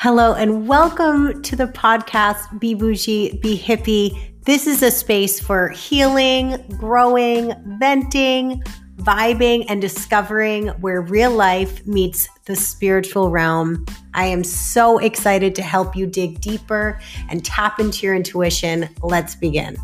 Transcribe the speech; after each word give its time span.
Hello, 0.00 0.32
and 0.32 0.68
welcome 0.68 1.42
to 1.42 1.56
the 1.56 1.66
podcast 1.66 2.60
Be 2.60 2.72
Boujee, 2.72 3.42
Be 3.42 3.58
Hippie. 3.58 4.30
This 4.44 4.68
is 4.68 4.80
a 4.80 4.92
space 4.92 5.40
for 5.40 5.70
healing, 5.70 6.64
growing, 6.78 7.52
venting, 7.80 8.62
vibing, 8.98 9.66
and 9.68 9.80
discovering 9.80 10.68
where 10.82 11.00
real 11.00 11.32
life 11.32 11.84
meets 11.84 12.28
the 12.44 12.54
spiritual 12.54 13.30
realm. 13.30 13.84
I 14.14 14.26
am 14.26 14.44
so 14.44 14.98
excited 14.98 15.56
to 15.56 15.62
help 15.62 15.96
you 15.96 16.06
dig 16.06 16.40
deeper 16.40 17.00
and 17.28 17.44
tap 17.44 17.80
into 17.80 18.06
your 18.06 18.14
intuition. 18.14 18.88
Let's 19.02 19.34
begin. 19.34 19.76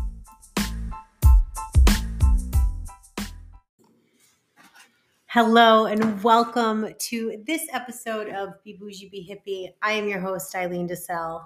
Hello 5.35 5.85
and 5.85 6.23
welcome 6.23 6.87
to 6.97 7.43
this 7.45 7.67
episode 7.73 8.29
of 8.29 8.53
Be 8.63 8.79
Boujee 8.81 9.11
Be 9.11 9.29
Hippie. 9.29 9.73
I 9.81 9.91
am 9.91 10.07
your 10.07 10.21
host, 10.21 10.55
Eileen 10.55 10.87
Decelle. 10.87 11.45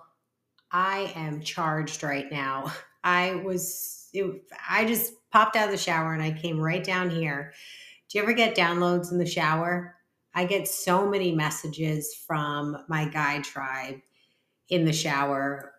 I 0.71 1.11
am 1.16 1.41
charged 1.41 2.03
right 2.03 2.31
now. 2.31 2.71
I 3.03 3.41
was, 3.44 4.09
it, 4.13 4.44
I 4.70 4.85
just 4.85 5.13
popped 5.31 5.55
out 5.55 5.66
of 5.66 5.71
the 5.71 5.77
shower 5.77 6.13
and 6.13 6.21
I 6.21 6.30
came 6.30 6.59
right 6.59 6.83
down 6.83 7.09
here. 7.09 7.52
Do 8.09 8.20
you 8.20 8.23
ever 8.23 8.33
get 8.33 8.55
downloads 8.55 9.11
in 9.11 9.17
the 9.17 9.25
shower? 9.25 9.95
I 10.35 10.45
get 10.45 10.67
so 10.67 11.09
many 11.09 11.33
messages 11.33 12.13
from 12.13 12.77
my 12.89 13.05
guide 13.05 13.44
tribe 13.44 13.95
in 14.69 14.85
the 14.85 14.94
shower. 14.94 15.73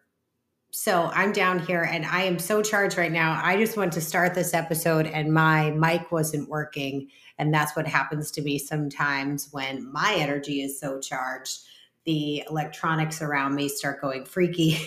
So 0.73 1.11
I'm 1.13 1.33
down 1.33 1.59
here 1.59 1.83
and 1.83 2.07
I 2.07 2.23
am 2.23 2.39
so 2.39 2.63
charged 2.63 2.97
right 2.97 3.11
now. 3.11 3.41
I 3.43 3.57
just 3.57 3.77
want 3.77 3.93
to 3.95 4.01
start 4.01 4.35
this 4.35 4.55
episode 4.55 5.07
and 5.07 5.33
my 5.33 5.71
mic 5.73 6.13
wasn't 6.13 6.49
working 6.49 7.09
and 7.41 7.55
that's 7.55 7.75
what 7.75 7.87
happens 7.87 8.31
to 8.33 8.43
me 8.43 8.59
sometimes 8.59 9.49
when 9.51 9.91
my 9.91 10.15
energy 10.19 10.61
is 10.61 10.79
so 10.79 11.01
charged. 11.01 11.61
The 12.05 12.45
electronics 12.51 13.23
around 13.23 13.55
me 13.55 13.69
start 13.69 14.03
going 14.03 14.27
freaky. 14.27 14.79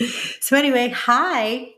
so, 0.40 0.56
anyway, 0.56 0.88
hi. 0.88 1.74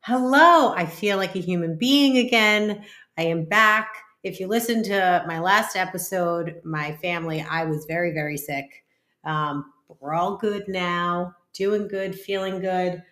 Hello. 0.00 0.74
I 0.74 0.84
feel 0.84 1.16
like 1.16 1.36
a 1.36 1.40
human 1.40 1.76
being 1.76 2.18
again. 2.18 2.84
I 3.16 3.22
am 3.22 3.44
back. 3.44 3.94
If 4.24 4.40
you 4.40 4.48
listen 4.48 4.82
to 4.84 5.24
my 5.28 5.38
last 5.38 5.76
episode, 5.76 6.60
my 6.64 6.96
family, 6.96 7.40
I 7.48 7.64
was 7.66 7.84
very, 7.84 8.12
very 8.12 8.36
sick. 8.36 8.84
Um, 9.22 9.72
we're 10.00 10.14
all 10.14 10.36
good 10.36 10.66
now, 10.66 11.36
doing 11.56 11.88
good, 11.88 12.18
feeling 12.18 12.60
good. 12.60 13.02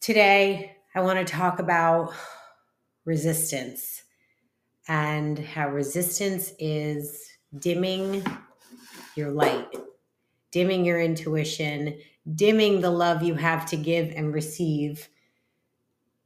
Today, 0.00 0.76
I 0.94 1.00
want 1.00 1.18
to 1.18 1.24
talk 1.24 1.58
about 1.58 2.14
resistance 3.04 4.04
and 4.86 5.38
how 5.38 5.68
resistance 5.68 6.52
is 6.58 7.28
dimming 7.58 8.24
your 9.16 9.30
light, 9.32 9.66
dimming 10.52 10.84
your 10.84 11.00
intuition, 11.00 11.98
dimming 12.34 12.80
the 12.80 12.90
love 12.90 13.22
you 13.22 13.34
have 13.34 13.66
to 13.66 13.76
give 13.76 14.12
and 14.14 14.32
receive. 14.32 15.08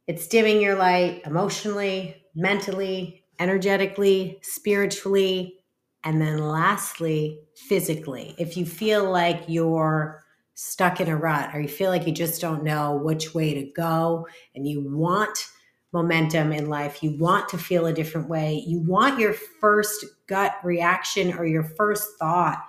It's 0.07 0.27
dimming 0.27 0.61
your 0.61 0.77
light 0.77 1.23
emotionally, 1.25 2.23
mentally, 2.35 3.25
energetically, 3.39 4.39
spiritually, 4.43 5.59
and 6.05 6.21
then 6.21 6.39
lastly, 6.39 7.41
physically. 7.57 8.35
If 8.39 8.57
you 8.57 8.67
feel 8.67 9.11
like 9.11 9.45
you're 9.49 10.22
stuck 10.63 11.01
in 11.01 11.09
a 11.09 11.17
rut 11.17 11.51
or 11.53 11.61
you 11.61 11.67
feel 11.67 11.91
like 11.91 12.07
you 12.07 12.13
just 12.13 12.41
don't 12.41 12.63
know 12.63 12.95
which 12.95 13.35
way 13.35 13.53
to 13.53 13.65
go 13.73 14.25
and 14.55 14.67
you 14.67 14.81
want 14.81 15.49
momentum 15.93 16.53
in 16.53 16.69
life, 16.69 17.03
you 17.03 17.19
want 17.19 17.49
to 17.49 17.59
feel 17.59 17.87
a 17.87 17.93
different 17.93 18.29
way, 18.29 18.63
you 18.65 18.79
want 18.79 19.19
your 19.19 19.33
first 19.33 20.05
gut 20.29 20.55
reaction 20.63 21.35
or 21.35 21.45
your 21.45 21.65
first 21.65 22.17
thought 22.17 22.63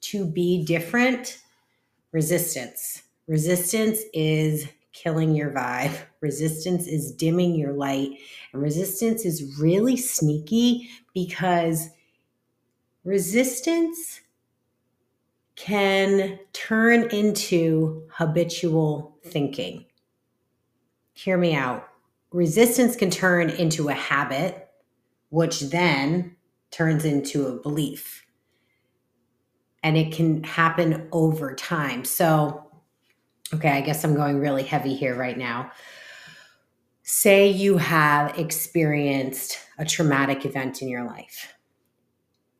to 0.00 0.26
be 0.26 0.64
different, 0.64 1.38
resistance. 2.10 3.04
Resistance 3.28 4.00
is 4.12 4.66
killing 4.92 5.32
your 5.34 5.52
vibe. 5.52 5.96
Resistance 6.20 6.88
is 6.88 7.12
dimming 7.12 7.54
your 7.54 7.72
light. 7.72 8.10
And 8.52 8.60
resistance 8.60 9.24
is 9.24 9.56
really 9.60 9.96
sneaky 9.96 10.90
because 11.14 11.90
resistance 13.04 14.20
can 15.60 16.38
turn 16.52 17.10
into 17.10 18.08
habitual 18.10 19.18
thinking. 19.22 19.84
Hear 21.12 21.36
me 21.36 21.54
out 21.54 21.90
resistance 22.32 22.96
can 22.96 23.10
turn 23.10 23.50
into 23.50 23.88
a 23.88 23.94
habit, 23.94 24.68
which 25.30 25.60
then 25.60 26.36
turns 26.70 27.04
into 27.04 27.46
a 27.46 27.60
belief. 27.60 28.24
And 29.82 29.96
it 29.96 30.12
can 30.12 30.44
happen 30.44 31.08
over 31.10 31.54
time. 31.54 32.04
So, 32.04 32.70
okay, 33.54 33.70
I 33.70 33.80
guess 33.80 34.04
I'm 34.04 34.14
going 34.14 34.38
really 34.38 34.62
heavy 34.62 34.94
here 34.94 35.16
right 35.16 35.36
now. 35.38 35.72
Say 37.02 37.48
you 37.48 37.78
have 37.78 38.38
experienced 38.38 39.58
a 39.78 39.84
traumatic 39.84 40.44
event 40.44 40.82
in 40.82 40.88
your 40.88 41.04
life. 41.04 41.54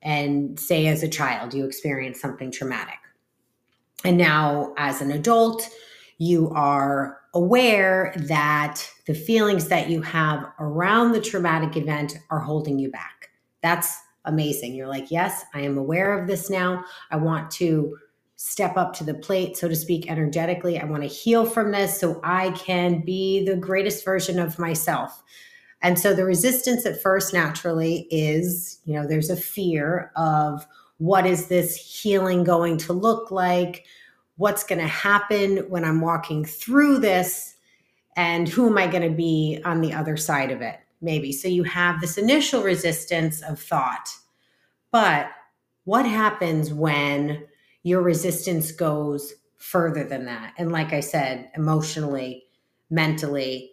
And 0.02 0.58
say 0.58 0.86
as 0.86 1.02
a 1.02 1.08
child, 1.08 1.52
you 1.52 1.64
experienced 1.64 2.20
something 2.20 2.50
traumatic. 2.50 2.98
And 4.04 4.16
now, 4.16 4.72
as 4.78 5.02
an 5.02 5.10
adult, 5.10 5.68
you 6.18 6.50
are 6.50 7.18
aware 7.34 8.14
that 8.16 8.88
the 9.06 9.14
feelings 9.14 9.68
that 9.68 9.88
you 9.88 10.02
have 10.02 10.46
around 10.58 11.12
the 11.12 11.20
traumatic 11.20 11.76
event 11.76 12.18
are 12.30 12.40
holding 12.40 12.78
you 12.78 12.90
back. 12.90 13.30
That's 13.62 13.96
amazing. 14.24 14.74
You're 14.74 14.88
like, 14.88 15.10
yes, 15.10 15.44
I 15.54 15.60
am 15.60 15.78
aware 15.78 16.18
of 16.18 16.26
this 16.26 16.50
now. 16.50 16.84
I 17.10 17.16
want 17.16 17.50
to 17.52 17.96
step 18.36 18.76
up 18.76 18.94
to 18.94 19.04
the 19.04 19.14
plate, 19.14 19.56
so 19.56 19.68
to 19.68 19.76
speak, 19.76 20.10
energetically. 20.10 20.78
I 20.78 20.84
want 20.84 21.02
to 21.02 21.08
heal 21.08 21.44
from 21.44 21.72
this 21.72 22.00
so 22.00 22.20
I 22.24 22.50
can 22.52 23.00
be 23.00 23.44
the 23.44 23.56
greatest 23.56 24.04
version 24.04 24.38
of 24.38 24.58
myself. 24.58 25.22
And 25.82 25.98
so 25.98 26.14
the 26.14 26.24
resistance 26.24 26.84
at 26.84 27.00
first 27.00 27.32
naturally 27.32 28.06
is, 28.10 28.80
you 28.84 28.94
know, 28.94 29.06
there's 29.06 29.30
a 29.30 29.36
fear 29.36 30.12
of 30.16 30.66
what 30.98 31.26
is 31.26 31.46
this 31.46 31.74
healing 31.74 32.44
going 32.44 32.76
to 32.78 32.92
look 32.92 33.30
like? 33.30 33.86
what's 34.40 34.64
going 34.64 34.80
to 34.80 34.86
happen 34.86 35.58
when 35.68 35.84
I'm 35.84 36.00
walking 36.00 36.46
through 36.46 37.00
this 37.00 37.56
and 38.16 38.48
who 38.48 38.68
am 38.68 38.78
I 38.78 38.86
going 38.86 39.02
to 39.02 39.14
be 39.14 39.60
on 39.66 39.82
the 39.82 39.92
other 39.92 40.16
side 40.16 40.50
of 40.50 40.62
it, 40.62 40.78
maybe. 41.02 41.30
So 41.30 41.46
you 41.46 41.62
have 41.64 42.00
this 42.00 42.16
initial 42.16 42.62
resistance 42.62 43.42
of 43.42 43.60
thought. 43.60 44.08
But 44.92 45.28
what 45.84 46.06
happens 46.06 46.72
when 46.72 47.44
your 47.82 48.00
resistance 48.00 48.72
goes 48.72 49.34
further 49.58 50.04
than 50.04 50.24
that? 50.24 50.54
And 50.56 50.72
like 50.72 50.94
I 50.94 51.00
said, 51.00 51.50
emotionally, 51.54 52.46
mentally, 52.88 53.69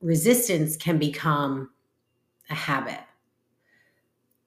resistance 0.00 0.76
can 0.76 0.98
become 0.98 1.70
a 2.48 2.54
habit. 2.54 3.00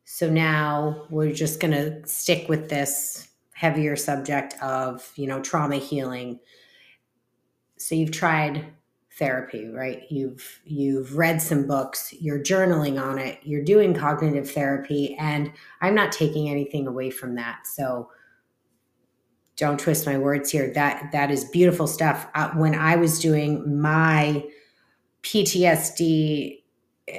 So 0.06 0.30
now 0.30 1.06
we're 1.10 1.34
just 1.34 1.60
going 1.60 1.74
to 1.74 2.08
stick 2.08 2.50
with 2.50 2.70
this 2.70 3.30
heavier 3.54 3.96
subject 3.96 4.56
of 4.62 5.12
you 5.16 5.28
know 5.28 5.42
trauma 5.42 5.78
healing. 5.78 6.40
So 7.78 7.96
you've 7.96 8.12
tried 8.12 8.66
therapy 9.18 9.68
right? 9.68 10.04
You've 10.10 10.62
you've 10.66 11.16
read 11.16 11.42
some 11.42 11.68
books 11.68 12.14
you're 12.20 12.40
journaling 12.40 13.02
on 13.02 13.20
it 13.20 13.40
you're 13.44 13.64
doing 13.64 13.94
cognitive 13.94 14.50
therapy 14.50 15.16
and 15.20 15.52
i'm 15.82 15.94
not 15.94 16.12
taking 16.12 16.50
anything 16.50 16.88
away 16.88 17.10
from 17.10 17.36
that. 17.36 17.68
So 17.68 18.10
don't 19.56 19.80
twist 19.80 20.08
my 20.08 20.18
words 20.18 20.50
here. 20.50 20.74
That 20.74 21.12
that 21.12 21.30
is 21.30 21.46
beautiful 21.46 21.86
stuff. 21.86 22.28
Uh, 22.34 22.50
when 22.52 22.74
i 22.76 22.96
was 22.96 23.20
doing 23.20 23.80
my 23.82 24.44
ptsd 25.24 26.60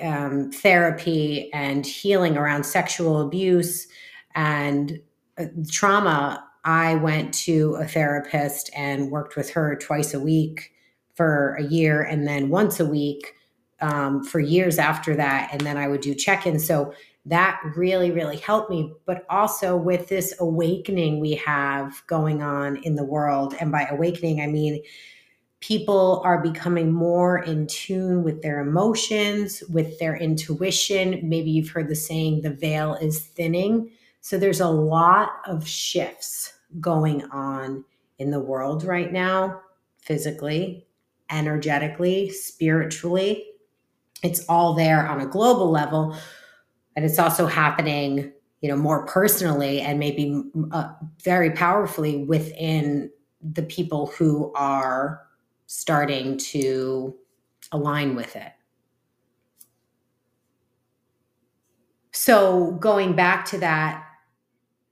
um, 0.03 0.50
therapy 0.50 1.53
and 1.53 1.84
healing 1.84 2.36
around 2.36 2.65
sexual 2.65 3.21
abuse 3.21 3.86
and 4.34 5.01
uh, 5.39 5.47
trauma, 5.71 6.45
I 6.65 6.97
went 6.97 7.34
to 7.34 7.74
a 7.74 7.86
therapist 7.86 8.71
and 8.74 9.10
worked 9.10 9.36
with 9.36 9.51
her 9.51 9.77
twice 9.77 10.15
a 10.15 10.21
week 10.21 10.72
for 11.15 11.54
a 11.59 11.62
year 11.62 12.03
and 12.03 12.27
then 12.27 12.48
once 12.48 12.80
a 12.80 12.86
week 12.86 13.34
um, 13.80 14.24
for 14.24 14.41
years 14.41 14.78
after 14.78 15.15
that. 15.16 15.50
And 15.53 15.60
then 15.60 15.77
I 15.77 15.89
would 15.89 16.00
do 16.00 16.15
check 16.15 16.47
ins. 16.47 16.66
So 16.66 16.95
that 17.27 17.60
really, 17.77 18.10
really 18.10 18.36
helped 18.36 18.71
me. 18.71 18.92
But 19.07 19.24
also 19.28 19.77
with 19.77 20.09
this 20.09 20.34
awakening 20.41 21.21
we 21.21 21.33
have 21.34 22.03
going 22.07 22.42
on 22.42 22.77
in 22.78 22.95
the 22.95 23.04
world. 23.04 23.54
And 23.60 23.71
by 23.71 23.86
awakening, 23.91 24.41
I 24.41 24.47
mean, 24.47 24.83
people 25.66 26.21
are 26.27 26.43
becoming 26.43 26.93
more 26.93 27.39
in 27.39 27.66
tune 27.66 28.22
with 28.22 28.43
their 28.43 28.61
emotions, 28.61 29.63
with 29.71 29.99
their 29.99 30.15
intuition. 30.15 31.19
Maybe 31.22 31.51
you've 31.51 31.71
heard 31.71 31.89
the 31.89 31.97
saying, 31.97 32.43
the 32.43 32.51
veil 32.51 32.97
is 32.97 33.21
thinning. 33.21 33.91
So 34.21 34.37
there's 34.37 34.61
a 34.61 34.69
lot 34.69 35.31
of 35.47 35.66
shifts 35.66 36.53
going 36.81 37.25
on 37.31 37.83
in 38.19 38.31
the 38.31 38.41
world 38.41 38.84
right 38.84 39.11
now, 39.11 39.63
physically, 39.97 40.87
energetically, 41.31 42.28
spiritually. 42.28 43.47
It's 44.22 44.45
all 44.51 44.75
there 44.75 45.09
on 45.09 45.22
a 45.22 45.27
global 45.27 45.71
level. 45.71 46.15
And 46.95 47.07
it's 47.07 47.19
also 47.19 47.47
happening, 47.47 48.31
you 48.60 48.69
know, 48.69 48.77
more 48.77 49.07
personally 49.07 49.81
and 49.81 49.99
maybe 49.99 50.43
uh, 50.72 50.93
very 51.22 51.53
powerfully 51.53 52.22
within 52.25 53.10
the 53.41 53.63
people 53.63 54.09
who 54.09 54.53
are 54.55 55.22
starting 55.74 56.38
to 56.38 57.12
align 57.72 58.15
with 58.15 58.36
it. 58.36 58.53
So, 62.12 62.71
going 62.78 63.16
back 63.16 63.44
to 63.47 63.59
that, 63.59 64.06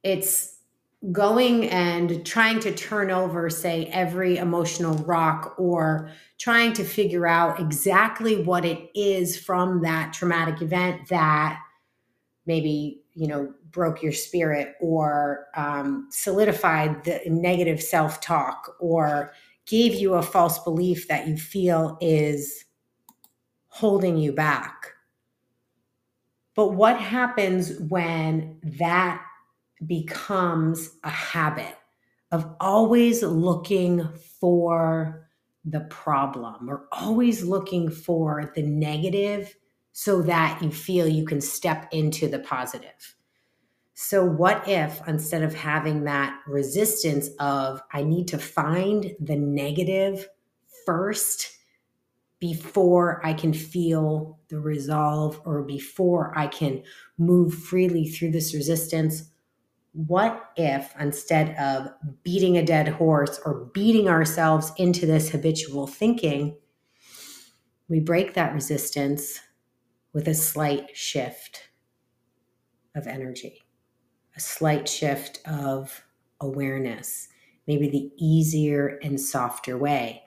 it's 0.02 0.58
going 1.12 1.69
and 1.69 2.26
trying 2.26 2.58
to 2.61 2.75
turn 2.75 3.12
over, 3.12 3.49
say, 3.49 3.87
every 3.93 4.38
emotional 4.38 4.96
rock 5.05 5.55
or 5.56 6.11
trying 6.38 6.73
to 6.73 6.84
figure 6.84 7.29
out 7.29 7.61
exactly 7.61 8.43
what 8.43 8.64
it 8.64 8.90
is 8.96 9.38
from 9.38 9.82
that 9.82 10.12
traumatic 10.12 10.61
event 10.62 11.08
that 11.08 11.61
maybe 12.44 13.02
you 13.14 13.29
know 13.29 13.55
broke 13.70 14.02
your 14.02 14.12
spirit 14.12 14.75
or 14.81 15.46
um, 15.55 16.08
solidified 16.11 17.05
the 17.05 17.20
negative 17.26 17.81
self-talk 17.81 18.75
or 18.81 19.32
gave 19.67 19.94
you 19.94 20.14
a 20.14 20.23
false 20.23 20.59
belief 20.61 21.09
that 21.09 21.26
you 21.26 21.37
feel 21.37 21.97
is 22.00 22.64
holding 23.69 24.17
you 24.17 24.32
back 24.32 24.93
but 26.55 26.75
what 26.75 26.99
happens 26.99 27.79
when 27.88 28.59
that 28.79 29.23
becomes 29.87 30.91
a 31.03 31.11
habit 31.11 31.76
of 32.31 32.55
always 32.61 33.23
looking 33.23 34.06
for 34.41 35.29
the 35.65 35.81
problem 35.81 36.69
or 36.69 36.87
always 36.93 37.44
looking 37.44 37.91
for 37.91 38.53
the 38.55 38.62
negative 38.62 39.55
so 39.93 40.23
that 40.23 40.61
you 40.62 40.70
feel 40.70 41.06
you 41.06 41.25
can 41.25 41.41
step 41.41 41.88
into 41.93 42.26
the 42.26 42.38
positive. 42.38 43.15
So, 44.05 44.25
what 44.25 44.69
if 44.69 45.01
instead 45.07 45.45
of 45.45 45.55
having 45.55 46.03
that 46.05 46.37
resistance 46.49 47.31
of, 47.39 47.81
I 47.93 48.03
need 48.03 48.27
to 48.29 48.37
find 48.37 49.15
the 49.21 49.37
negative 49.37 50.29
first 50.85 51.57
before 52.41 53.25
I 53.25 53.33
can 53.33 53.55
feel 53.55 54.41
the 54.49 54.59
resolve 54.59 55.41
or 55.45 55.63
before 55.63 56.37
I 56.37 56.49
can 56.49 56.83
move 57.17 57.55
freely 57.55 58.09
through 58.09 58.33
this 58.33 58.53
resistance? 58.53 59.31
What 59.93 60.51
if 60.57 60.93
instead 60.99 61.57
of 61.57 61.93
beating 62.25 62.59
a 62.59 62.67
dead 62.67 62.89
horse 62.89 63.41
or 63.45 63.71
beating 63.73 64.09
ourselves 64.09 64.73
into 64.79 65.07
this 65.07 65.31
habitual 65.31 65.87
thinking, 65.87 66.57
we 67.89 68.01
break 68.01 68.35
that 68.35 68.53
resistance 68.53 69.39
with 70.13 70.27
a 70.27 70.35
slight 70.35 70.97
shift 70.97 71.71
of 72.97 73.07
energy, 73.07 73.63
a 74.37 74.40
slight 74.40 74.88
shift 74.88 75.40
of 75.46 76.05
awareness, 76.40 77.29
maybe 77.67 77.88
the 77.88 78.11
easier 78.17 78.99
and 79.02 79.20
softer 79.20 79.76
way. 79.76 80.23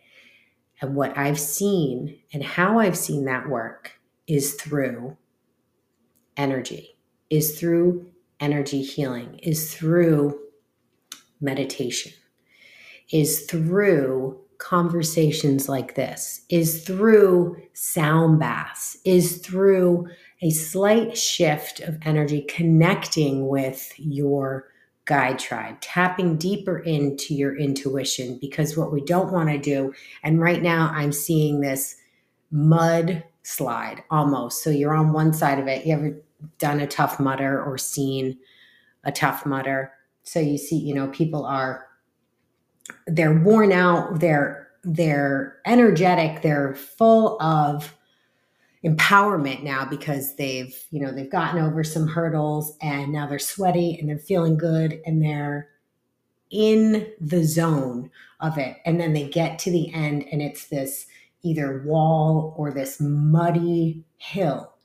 And 0.82 0.96
what 0.96 1.18
I've 1.18 1.40
seen 1.40 2.20
and 2.34 2.44
how 2.44 2.80
I've 2.80 2.98
seen 2.98 3.26
that 3.26 3.50
work 3.50 3.94
is 4.28 4.56
through 4.56 5.18
energy, 6.38 6.98
is 7.30 7.60
through 7.60 8.08
energy 8.40 8.82
healing, 8.82 9.40
is 9.42 9.74
through 9.74 10.40
meditation, 11.40 12.12
is 13.12 13.46
through 13.46 14.40
conversations 14.58 15.68
like 15.70 15.96
this, 15.96 16.42
is 16.50 16.84
through 16.84 17.58
sound 17.74 18.40
baths, 18.40 18.98
is 19.06 19.38
through 19.38 20.08
a 20.42 20.50
slight 20.50 21.18
shift 21.18 21.80
of 21.80 21.98
energy 22.04 22.42
connecting 22.42 23.48
with 23.48 23.94
your 23.98 24.68
guide 25.06 25.40
tribe, 25.40 25.78
tapping 25.82 26.38
deeper 26.38 26.80
into 26.80 27.34
your 27.34 27.56
intuition. 27.58 28.38
Because 28.42 28.76
what 28.76 28.92
we 28.92 29.02
don't 29.02 29.32
want 29.32 29.50
to 29.50 29.58
do, 29.58 29.94
and 30.24 30.42
right 30.42 30.62
now 30.62 30.92
I'm 30.94 31.12
seeing 31.12 31.62
this 31.62 31.96
mud 32.52 33.24
slide 33.44 34.04
almost. 34.10 34.64
So 34.64 34.70
you're 34.70 34.96
on 34.96 35.14
one 35.14 35.32
side 35.34 35.60
of 35.60 35.68
it. 35.68 35.86
You 35.86 35.94
ever 35.94 36.22
done 36.58 36.80
a 36.80 36.88
Tough 36.88 37.20
Mudder 37.20 37.64
or 37.64 37.78
seen 37.78 38.38
a 39.04 39.12
Tough 39.12 39.46
Mudder? 39.46 39.92
So 40.24 40.40
you 40.40 40.58
see, 40.58 40.78
you 40.78 40.94
know, 40.94 41.08
people 41.08 41.46
are 41.46 41.86
they're 43.08 43.40
worn 43.40 43.72
out, 43.72 44.20
they're 44.20 44.68
they're 44.84 45.58
energetic, 45.66 46.42
they're 46.42 46.76
full 46.76 47.42
of 47.42 47.96
empowerment 48.86 49.64
now 49.64 49.86
because 49.86 50.36
they've, 50.36 50.76
you 50.92 51.02
know, 51.02 51.12
they've 51.12 51.32
gotten 51.32 51.62
over 51.62 51.84
some 51.84 52.08
hurdles 52.08 52.78
and 52.82 53.12
now 53.12 53.28
they're 53.28 53.40
sweaty 53.40 53.98
and 54.00 54.08
they're 54.08 54.18
feeling 54.18 54.58
good 54.58 55.02
and 55.06 55.22
they're 55.22 55.70
in 56.52 57.08
the 57.20 57.44
zone 57.44 58.12
of 58.40 58.58
it. 58.58 58.78
And 58.86 59.00
then 59.00 59.14
they 59.14 59.28
get 59.28 59.60
to 59.60 59.72
the 59.72 59.94
end 59.94 60.26
and 60.32 60.42
it's 60.42 60.68
this 60.68 61.08
either 61.42 61.84
wall 61.86 62.54
or 62.58 62.72
this 62.72 63.00
muddy 63.00 64.04
hill 64.18 64.76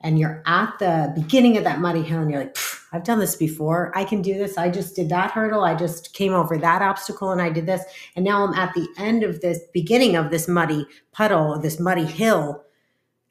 and 0.00 0.18
you're 0.18 0.42
at 0.46 0.78
the 0.78 1.12
beginning 1.14 1.56
of 1.56 1.64
that 1.64 1.80
muddy 1.80 2.02
hill 2.02 2.20
and 2.20 2.30
you're 2.30 2.44
like, 2.44 2.56
I've 2.92 3.04
done 3.04 3.18
this 3.18 3.34
before. 3.34 3.92
I 3.96 4.04
can 4.04 4.22
do 4.22 4.34
this. 4.38 4.56
I 4.56 4.70
just 4.70 4.94
did 4.94 5.08
that 5.08 5.32
hurdle. 5.32 5.64
I 5.64 5.74
just 5.74 6.14
came 6.14 6.32
over 6.32 6.56
that 6.56 6.82
obstacle 6.82 7.32
and 7.32 7.42
I 7.42 7.50
did 7.50 7.66
this. 7.66 7.82
And 8.14 8.24
now 8.24 8.44
I'm 8.44 8.54
at 8.54 8.74
the 8.74 8.88
end 8.96 9.24
of 9.24 9.40
this 9.40 9.60
beginning 9.72 10.16
of 10.16 10.30
this 10.30 10.46
muddy 10.46 10.86
puddle, 11.12 11.58
this 11.60 11.80
muddy 11.80 12.04
hill. 12.04 12.64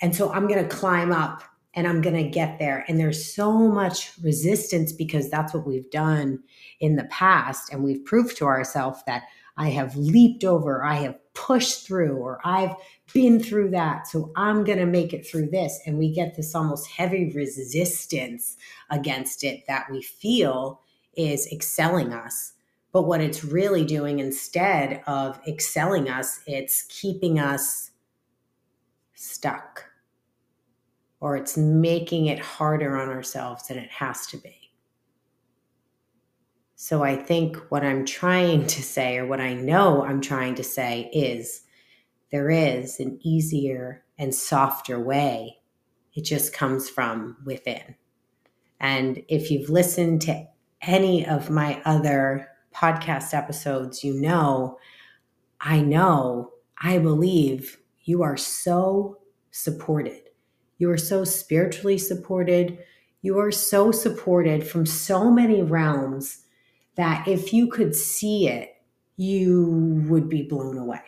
And 0.02 0.16
so 0.16 0.32
I'm 0.32 0.48
going 0.48 0.68
to 0.68 0.76
climb 0.76 1.12
up 1.12 1.44
and 1.74 1.88
I'm 1.88 2.02
going 2.02 2.16
to 2.16 2.30
get 2.30 2.60
there. 2.60 2.84
And 2.88 3.00
there's 3.00 3.34
so 3.34 3.52
much 3.52 4.12
resistance 4.24 4.92
because 4.92 5.30
that's 5.30 5.54
what 5.54 5.68
we've 5.68 5.90
done 5.92 6.44
in 6.80 6.96
the 6.96 7.06
past. 7.06 7.72
And 7.72 7.84
we've 7.84 8.04
proved 8.04 8.38
to 8.38 8.46
ourselves 8.46 9.02
that 9.06 9.24
I 9.58 9.70
have 9.70 9.96
leaped 9.96 10.44
over, 10.44 10.84
I 10.84 10.96
have 10.96 11.20
pushed 11.34 11.86
through, 11.86 12.18
or 12.18 12.40
I've 12.44 12.76
been 13.14 13.40
through 13.40 13.72
that. 13.72 14.08
So 14.08 14.32
I'm 14.36 14.64
going 14.64 14.78
to 14.78 14.86
make 14.86 15.14
it 15.14 15.28
through 15.28 15.50
this. 15.50 15.80
And 15.86 15.98
we 15.98 16.12
get 16.12 16.36
this 16.36 16.54
almost 16.54 16.90
heavy 16.92 17.32
resistance 17.34 18.56
against 18.92 19.44
it 19.44 19.66
that 19.68 19.88
we 19.92 20.02
feel 20.02 20.82
is 21.16 21.52
excelling 21.52 22.14
us. 22.14 22.54
But 22.92 23.04
what 23.04 23.22
it's 23.22 23.44
really 23.44 23.84
doing 23.84 24.20
instead 24.20 25.02
of 25.08 25.40
excelling 25.48 26.10
us, 26.10 26.40
it's 26.46 26.84
keeping 26.84 27.40
us 27.40 27.92
stuck 29.14 29.87
or 31.20 31.36
it's 31.36 31.58
making 31.58 32.28
it 32.28 32.40
harder 32.40 32.98
on 32.98 33.10
ourselves 33.10 33.68
than 33.68 33.78
it 33.78 33.90
has 33.90 34.28
to 34.28 34.38
be. 34.38 34.72
So 36.76 37.04
I 37.04 37.16
think 37.16 37.58
what 37.70 37.84
I'm 37.84 38.06
trying 38.06 38.68
to 38.68 38.84
say, 38.84 39.18
or 39.18 39.26
what 39.26 39.42
I 39.42 39.56
know 39.56 40.04
I'm 40.04 40.22
trying 40.22 40.56
to 40.56 40.64
say, 40.64 41.10
is 41.12 41.64
there 42.32 42.52
is 42.52 43.00
an 43.00 43.20
easier 43.24 44.04
and 44.20 44.34
softer 44.34 45.00
way. 45.00 45.58
It 46.14 46.24
just 46.24 46.54
comes 46.54 46.88
from 46.90 47.38
within. 47.46 47.96
And 48.80 49.24
if 49.28 49.50
you've 49.50 49.72
listened 49.72 50.22
to 50.24 50.46
any 50.82 51.26
of 51.26 51.50
my 51.50 51.82
other 51.84 52.50
podcast 52.76 53.34
episodes, 53.34 54.04
you 54.04 54.14
know, 54.14 54.78
I 55.60 55.82
know, 55.82 56.52
I 56.80 57.00
believe 57.00 57.80
you 58.04 58.22
are 58.22 58.38
so 58.38 59.18
supported. 59.50 60.27
You 60.78 60.92
are 60.92 60.98
so 60.98 61.24
spiritually 61.24 61.98
supported. 61.98 62.78
You 63.22 63.40
are 63.40 63.52
so 63.52 63.92
supported 63.92 64.68
from 64.68 64.86
so 64.86 65.32
many 65.32 65.62
realms 65.62 66.44
that 66.96 67.28
if 67.28 67.54
you 67.54 67.68
could 67.68 67.96
see 67.96 68.48
it, 68.48 68.76
you 69.16 70.04
would 70.08 70.30
be 70.30 70.44
blown 70.44 70.78
away. 70.78 71.02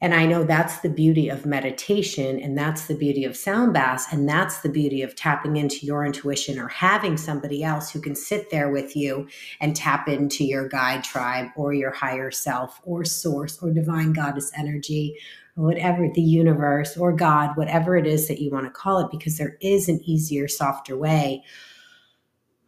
And 0.00 0.14
I 0.14 0.26
know 0.26 0.44
that's 0.44 0.78
the 0.78 0.88
beauty 0.88 1.28
of 1.28 1.44
meditation, 1.44 2.38
and 2.38 2.56
that's 2.56 2.86
the 2.86 2.94
beauty 2.94 3.24
of 3.24 3.36
sound 3.36 3.74
baths, 3.74 4.06
and 4.12 4.28
that's 4.28 4.60
the 4.60 4.68
beauty 4.68 5.02
of 5.02 5.16
tapping 5.16 5.56
into 5.56 5.84
your 5.84 6.06
intuition 6.06 6.60
or 6.60 6.68
having 6.68 7.16
somebody 7.16 7.64
else 7.64 7.90
who 7.90 8.00
can 8.00 8.14
sit 8.14 8.48
there 8.50 8.70
with 8.70 8.94
you 8.94 9.26
and 9.60 9.74
tap 9.74 10.08
into 10.08 10.44
your 10.44 10.68
guide 10.68 11.02
tribe 11.02 11.48
or 11.56 11.72
your 11.72 11.90
higher 11.90 12.30
self 12.30 12.80
or 12.84 13.04
source 13.04 13.58
or 13.60 13.72
divine 13.72 14.12
goddess 14.12 14.52
energy 14.56 15.18
whatever 15.58 16.08
the 16.14 16.22
universe 16.22 16.96
or 16.96 17.12
God, 17.12 17.56
whatever 17.56 17.96
it 17.96 18.06
is 18.06 18.28
that 18.28 18.40
you 18.40 18.50
want 18.50 18.66
to 18.66 18.70
call 18.70 19.00
it, 19.00 19.10
because 19.10 19.38
there 19.38 19.56
is 19.60 19.88
an 19.88 20.00
easier, 20.04 20.46
softer 20.46 20.96
way. 20.96 21.42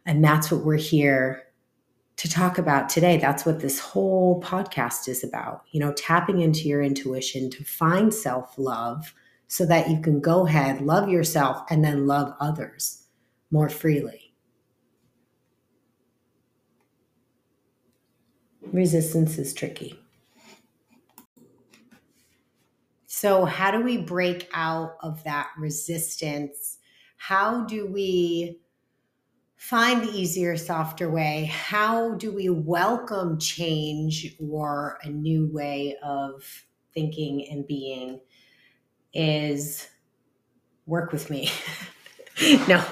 And 0.05 0.23
that's 0.23 0.51
what 0.51 0.65
we're 0.65 0.77
here 0.77 1.43
to 2.17 2.29
talk 2.29 2.57
about 2.57 2.89
today. 2.89 3.17
That's 3.17 3.45
what 3.45 3.61
this 3.61 3.79
whole 3.79 4.41
podcast 4.41 5.07
is 5.07 5.23
about. 5.23 5.63
You 5.71 5.79
know, 5.79 5.93
tapping 5.93 6.41
into 6.41 6.67
your 6.67 6.81
intuition 6.81 7.49
to 7.51 7.63
find 7.63 8.13
self 8.13 8.57
love 8.57 9.13
so 9.47 9.65
that 9.65 9.89
you 9.89 10.01
can 10.01 10.19
go 10.19 10.45
ahead, 10.45 10.81
love 10.81 11.07
yourself, 11.07 11.63
and 11.69 11.83
then 11.83 12.07
love 12.07 12.33
others 12.39 13.05
more 13.51 13.69
freely. 13.69 14.33
Resistance 18.71 19.37
is 19.37 19.53
tricky. 19.53 19.99
So, 23.21 23.45
how 23.45 23.69
do 23.69 23.81
we 23.83 23.97
break 23.97 24.49
out 24.51 24.95
of 25.01 25.23
that 25.25 25.49
resistance? 25.55 26.79
How 27.17 27.65
do 27.65 27.85
we 27.85 28.57
find 29.57 30.01
the 30.01 30.11
easier, 30.11 30.57
softer 30.57 31.07
way? 31.07 31.45
How 31.53 32.15
do 32.15 32.33
we 32.33 32.49
welcome 32.49 33.37
change 33.37 34.35
or 34.39 34.97
a 35.03 35.09
new 35.09 35.51
way 35.53 35.97
of 36.03 36.65
thinking 36.95 37.47
and 37.51 37.67
being? 37.67 38.21
Is 39.13 39.87
work 40.87 41.11
with 41.11 41.29
me. 41.29 41.51
no, 42.67 42.83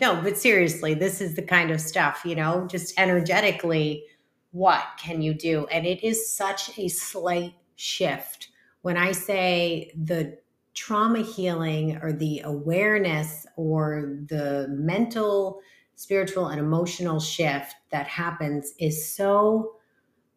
no, 0.00 0.20
but 0.22 0.36
seriously, 0.36 0.94
this 0.94 1.20
is 1.20 1.36
the 1.36 1.42
kind 1.42 1.70
of 1.70 1.80
stuff, 1.80 2.22
you 2.24 2.34
know, 2.34 2.66
just 2.66 2.98
energetically, 2.98 4.06
what 4.50 4.82
can 4.98 5.22
you 5.22 5.32
do? 5.32 5.66
And 5.66 5.86
it 5.86 6.02
is 6.02 6.34
such 6.34 6.76
a 6.76 6.88
slight 6.88 7.54
shift. 7.76 8.48
When 8.82 8.96
I 8.96 9.12
say 9.12 9.92
the 9.96 10.38
trauma 10.74 11.22
healing 11.22 11.98
or 12.02 12.12
the 12.12 12.42
awareness 12.44 13.46
or 13.56 14.18
the 14.28 14.66
mental 14.70 15.60
spiritual 15.94 16.48
and 16.48 16.58
emotional 16.58 17.20
shift 17.20 17.74
that 17.90 18.06
happens 18.06 18.72
is 18.78 19.14
so 19.14 19.76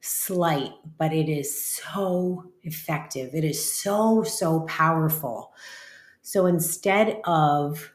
slight, 0.02 0.72
but 1.00 1.12
it 1.12 1.28
is 1.30 1.66
so 1.76 2.52
effective. 2.64 3.34
It 3.34 3.44
is 3.44 3.74
so, 3.74 4.24
so 4.24 4.62
powerful. 4.62 5.54
So 6.22 6.46
instead 6.46 7.20
of 7.26 7.92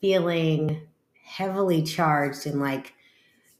feeling 0.00 0.86
heavily 1.22 1.82
charged 1.82 2.46
and 2.46 2.60
like 2.60 2.94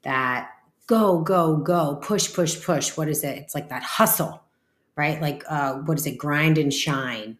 that 0.02 0.50
go, 0.86 1.20
go, 1.20 1.56
go, 1.56 1.96
push, 2.02 2.32
push, 2.32 2.64
push, 2.64 2.96
what 2.96 3.08
is 3.08 3.22
it? 3.22 3.36
It's 3.38 3.54
like 3.54 3.68
that 3.68 3.82
hustle, 3.82 4.42
right? 4.96 5.20
Like, 5.20 5.44
uh, 5.48 5.74
what 5.74 5.98
is 5.98 6.06
it? 6.06 6.18
Grind 6.18 6.58
and 6.58 6.72
shine. 6.72 7.38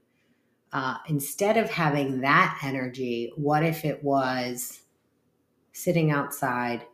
Uh, 0.73 0.97
instead 1.09 1.57
of 1.57 1.69
having 1.69 2.21
that 2.21 2.59
energy, 2.63 3.33
what 3.37 3.65
if 3.65 3.85
it 3.85 4.05
was 4.05 4.81
sitting 5.73 6.11
outside 6.11 6.85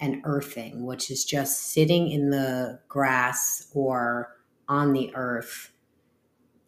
and 0.00 0.20
earthing, 0.24 0.84
which 0.84 1.10
is 1.10 1.24
just 1.24 1.72
sitting 1.72 2.10
in 2.10 2.30
the 2.30 2.80
grass 2.88 3.70
or 3.74 4.36
on 4.68 4.92
the 4.92 5.14
earth 5.14 5.72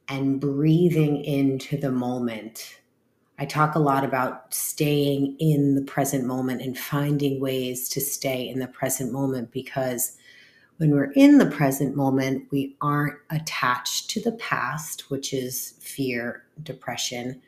and 0.09 0.41
breathing 0.41 1.23
into 1.25 1.77
the 1.77 1.91
moment. 1.91 2.81
I 3.39 3.45
talk 3.45 3.75
a 3.75 3.81
lot 3.81 4.05
about 4.05 4.53
staying 4.53 5.37
in 5.39 5.75
the 5.75 5.83
present 5.83 6.25
moment 6.25 6.63
and 6.63 6.77
finding 6.77 7.41
ways 7.41 7.89
to 7.91 8.01
stay 8.01 8.49
in 8.49 8.59
the 8.59 8.67
present 8.67 9.13
moment 9.13 9.53
because 9.53 10.17
when 10.79 10.93
we're 10.93 11.13
in 11.13 11.39
the 11.39 11.47
present 11.51 11.97
moment, 11.97 12.47
we 12.51 12.77
aren't 12.81 13.19
attached 13.31 14.09
to 14.11 14.21
the 14.21 14.33
past, 14.33 15.11
which 15.11 15.33
is 15.33 15.75
fear, 15.81 16.45
depression, 16.63 17.43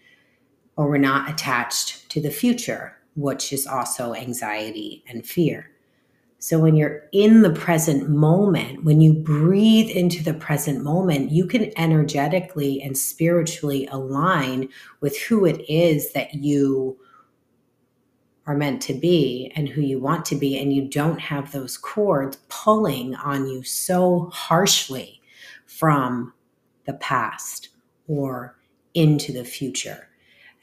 or 0.76 0.88
we're 0.88 0.98
not 0.98 1.30
attached 1.30 2.08
to 2.10 2.20
the 2.20 2.30
future, 2.30 2.96
which 3.14 3.52
is 3.52 3.66
also 3.66 4.14
anxiety 4.14 5.04
and 5.08 5.24
fear. 5.24 5.70
So 6.38 6.58
when 6.58 6.74
you're 6.74 7.04
in 7.12 7.42
the 7.42 7.52
present 7.52 8.08
moment, 8.08 8.82
when 8.82 9.00
you 9.00 9.12
breathe 9.12 9.90
into 9.90 10.24
the 10.24 10.34
present 10.34 10.82
moment, 10.82 11.30
you 11.30 11.46
can 11.46 11.70
energetically 11.78 12.80
and 12.82 12.96
spiritually 12.96 13.86
align 13.92 14.70
with 15.00 15.20
who 15.20 15.44
it 15.44 15.62
is 15.68 16.12
that 16.14 16.34
you 16.34 16.98
are 18.46 18.56
meant 18.56 18.82
to 18.82 18.94
be 18.94 19.52
and 19.54 19.68
who 19.68 19.80
you 19.80 19.98
want 19.98 20.24
to 20.26 20.34
be. 20.34 20.58
And 20.58 20.72
you 20.72 20.88
don't 20.88 21.20
have 21.20 21.52
those 21.52 21.76
cords 21.76 22.38
pulling 22.48 23.14
on 23.14 23.46
you 23.46 23.62
so 23.62 24.30
harshly 24.32 25.20
from 25.66 26.32
the 26.84 26.94
past 26.94 27.68
or 28.08 28.56
into 28.94 29.32
the 29.32 29.44
future. 29.44 30.08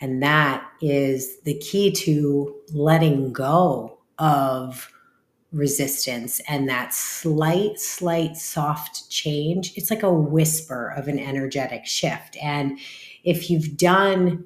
And 0.02 0.22
that 0.22 0.68
is 0.82 1.40
the 1.42 1.58
key 1.58 1.92
to 1.92 2.56
letting 2.74 3.34
go 3.34 4.00
of 4.20 4.92
resistance 5.52 6.42
and 6.48 6.68
that 6.68 6.94
slight, 6.94 7.80
slight, 7.80 8.36
soft 8.36 9.10
change. 9.10 9.74
It's 9.76 9.90
like 9.90 10.04
a 10.04 10.12
whisper 10.12 10.94
of 10.96 11.08
an 11.08 11.20
energetic 11.20 11.86
shift. 11.86 12.38
And 12.42 12.80
if 13.24 13.50
you've 13.50 13.78
done 13.78 14.46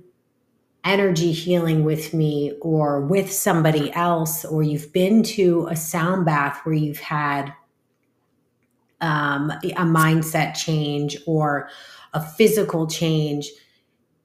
energy 0.84 1.32
healing 1.32 1.84
with 1.84 2.14
me 2.14 2.54
or 2.62 3.02
with 3.02 3.32
somebody 3.32 3.92
else, 3.94 4.44
or 4.46 4.64
you've 4.64 4.92
been 4.92 5.24
to 5.24 5.68
a 5.70 5.76
sound 5.76 6.26
bath 6.26 6.62
where 6.64 6.76
you've 6.76 7.00
had 7.00 7.54
um, 9.00 9.52
a 9.52 9.84
mindset 9.84 10.56
change 10.56 11.18
or 11.26 11.70
a 12.14 12.22
physical 12.22 12.88
change, 12.88 13.52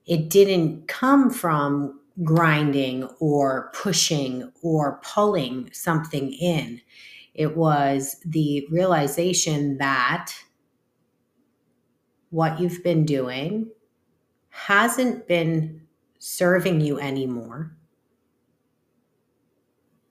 it 0.05 0.29
didn't 0.29 0.87
come 0.87 1.29
from 1.29 1.99
grinding 2.23 3.03
or 3.19 3.71
pushing 3.73 4.51
or 4.61 4.99
pulling 5.03 5.69
something 5.73 6.31
in. 6.33 6.81
It 7.33 7.55
was 7.55 8.17
the 8.25 8.67
realization 8.71 9.77
that 9.77 10.33
what 12.29 12.59
you've 12.59 12.83
been 12.83 13.05
doing 13.05 13.69
hasn't 14.49 15.27
been 15.27 15.86
serving 16.19 16.81
you 16.81 16.99
anymore. 16.99 17.77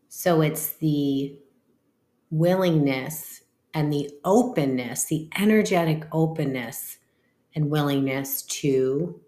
So 0.08 0.40
it's 0.40 0.74
the 0.76 1.38
willingness 2.30 3.42
and 3.74 3.92
the 3.92 4.10
openness, 4.24 5.04
the 5.04 5.28
energetic 5.38 6.04
openness 6.12 6.98
and 7.54 7.70
willingness 7.70 8.42
to 8.42 9.20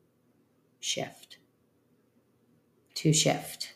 shift. 0.81 1.39
To 2.95 3.13
shift. 3.13 3.75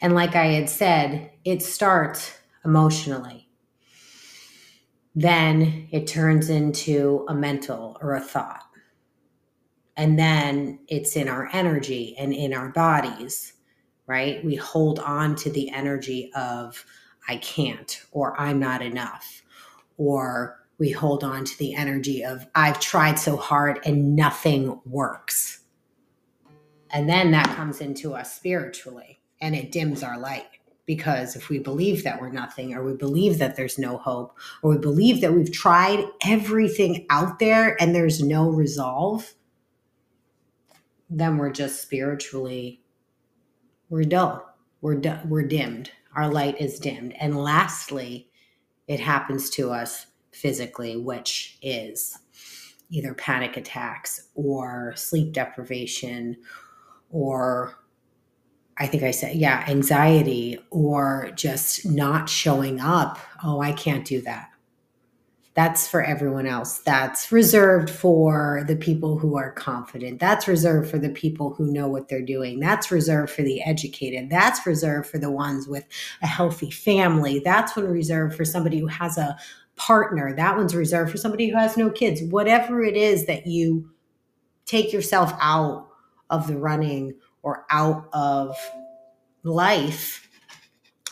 And 0.00 0.14
like 0.14 0.34
I 0.34 0.46
had 0.46 0.68
said, 0.68 1.30
it 1.44 1.62
starts 1.62 2.38
emotionally. 2.64 3.48
Then 5.14 5.88
it 5.92 6.06
turns 6.06 6.50
into 6.50 7.24
a 7.28 7.34
mental 7.34 7.96
or 8.02 8.14
a 8.14 8.20
thought. 8.20 8.63
And 9.96 10.18
then 10.18 10.80
it's 10.88 11.16
in 11.16 11.28
our 11.28 11.48
energy 11.52 12.16
and 12.18 12.32
in 12.32 12.52
our 12.52 12.70
bodies, 12.70 13.52
right? 14.06 14.44
We 14.44 14.56
hold 14.56 14.98
on 14.98 15.36
to 15.36 15.50
the 15.50 15.70
energy 15.70 16.32
of, 16.34 16.84
I 17.28 17.36
can't, 17.36 18.02
or 18.10 18.38
I'm 18.40 18.58
not 18.58 18.82
enough, 18.82 19.42
or 19.96 20.60
we 20.78 20.90
hold 20.90 21.22
on 21.22 21.44
to 21.44 21.58
the 21.58 21.74
energy 21.74 22.24
of, 22.24 22.46
I've 22.54 22.80
tried 22.80 23.18
so 23.18 23.36
hard 23.36 23.78
and 23.84 24.16
nothing 24.16 24.80
works. 24.84 25.60
And 26.90 27.08
then 27.08 27.30
that 27.30 27.54
comes 27.56 27.80
into 27.80 28.14
us 28.14 28.34
spiritually 28.34 29.20
and 29.40 29.54
it 29.54 29.72
dims 29.72 30.02
our 30.02 30.18
light. 30.18 30.46
Because 30.86 31.34
if 31.34 31.48
we 31.48 31.58
believe 31.60 32.04
that 32.04 32.20
we're 32.20 32.30
nothing, 32.30 32.74
or 32.74 32.84
we 32.84 32.92
believe 32.92 33.38
that 33.38 33.56
there's 33.56 33.78
no 33.78 33.96
hope, 33.96 34.36
or 34.62 34.72
we 34.72 34.78
believe 34.78 35.22
that 35.22 35.32
we've 35.32 35.50
tried 35.50 36.04
everything 36.26 37.06
out 37.08 37.38
there 37.38 37.80
and 37.80 37.94
there's 37.94 38.22
no 38.22 38.50
resolve, 38.50 39.32
then 41.18 41.36
we're 41.36 41.52
just 41.52 41.80
spiritually 41.80 42.82
we're 43.88 44.04
dull. 44.04 44.56
We're 44.80 44.96
du- 44.96 45.22
we're 45.28 45.46
dimmed. 45.46 45.90
Our 46.16 46.28
light 46.28 46.60
is 46.60 46.78
dimmed. 46.80 47.14
And 47.20 47.36
lastly 47.36 48.30
it 48.88 49.00
happens 49.00 49.50
to 49.50 49.70
us 49.70 50.06
physically 50.32 50.96
which 50.96 51.58
is 51.62 52.18
either 52.90 53.14
panic 53.14 53.56
attacks 53.56 54.28
or 54.34 54.94
sleep 54.96 55.32
deprivation 55.32 56.36
or 57.10 57.78
I 58.76 58.88
think 58.88 59.04
I 59.04 59.12
said, 59.12 59.36
yeah, 59.36 59.64
anxiety 59.68 60.58
or 60.70 61.30
just 61.36 61.86
not 61.86 62.28
showing 62.28 62.80
up. 62.80 63.18
Oh, 63.44 63.60
I 63.60 63.72
can't 63.72 64.04
do 64.04 64.20
that 64.22 64.50
that's 65.54 65.86
for 65.86 66.02
everyone 66.02 66.46
else. 66.46 66.78
That's 66.78 67.30
reserved 67.30 67.88
for 67.88 68.64
the 68.66 68.74
people 68.74 69.18
who 69.18 69.36
are 69.36 69.52
confident. 69.52 70.18
That's 70.18 70.48
reserved 70.48 70.90
for 70.90 70.98
the 70.98 71.10
people 71.10 71.54
who 71.54 71.72
know 71.72 71.86
what 71.86 72.08
they're 72.08 72.22
doing. 72.22 72.58
That's 72.58 72.90
reserved 72.90 73.30
for 73.30 73.42
the 73.42 73.62
educated. 73.62 74.30
That's 74.30 74.66
reserved 74.66 75.08
for 75.08 75.18
the 75.18 75.30
ones 75.30 75.68
with 75.68 75.84
a 76.22 76.26
healthy 76.26 76.72
family. 76.72 77.38
That's 77.38 77.76
one 77.76 77.86
reserved 77.86 78.34
for 78.34 78.44
somebody 78.44 78.80
who 78.80 78.88
has 78.88 79.16
a 79.16 79.36
partner. 79.76 80.34
That 80.34 80.56
one's 80.56 80.74
reserved 80.74 81.12
for 81.12 81.18
somebody 81.18 81.48
who 81.48 81.56
has 81.56 81.76
no 81.76 81.88
kids. 81.88 82.20
Whatever 82.22 82.82
it 82.82 82.96
is 82.96 83.26
that 83.26 83.46
you 83.46 83.90
take 84.66 84.92
yourself 84.92 85.32
out 85.40 85.86
of 86.30 86.48
the 86.48 86.58
running 86.58 87.14
or 87.42 87.64
out 87.70 88.08
of 88.12 88.56
life, 89.44 90.28